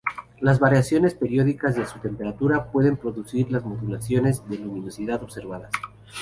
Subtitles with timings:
[0.39, 5.71] Las variaciones periódicas de su temperatura, pueden producir las modulaciones de luminosidad observadas.